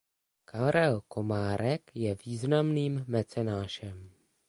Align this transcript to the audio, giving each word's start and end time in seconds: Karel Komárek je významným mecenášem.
Karel 0.45 1.01
Komárek 1.07 1.91
je 1.95 2.15
významným 2.25 3.05
mecenášem. 3.07 4.11